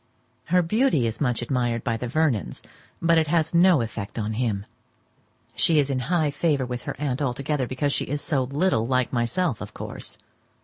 [0.45, 2.63] Her beauty is much admired by the Vernons,
[3.03, 4.65] but it has no effect on him.
[5.55, 9.13] She is in high favour with her aunt altogether, because she is so little like
[9.13, 10.17] myself, of course.